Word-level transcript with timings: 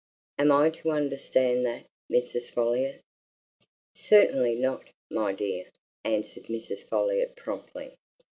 "Am 0.39 0.51
I 0.51 0.71
to 0.71 0.89
understand 0.89 1.63
that, 1.67 1.85
Mrs. 2.09 2.49
Folliot?" 2.49 3.03
"Certainly 3.93 4.55
not, 4.55 4.89
my 5.11 5.31
dear," 5.31 5.65
answered 6.03 6.45
Mrs. 6.45 6.79
Folliot 6.81 7.35
promptly. 7.35 7.93